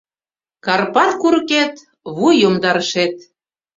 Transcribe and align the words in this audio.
Карпат 0.65 1.11
курыкет— 1.21 1.73
вуй 2.15 2.35
йомдарышет. 2.41 3.15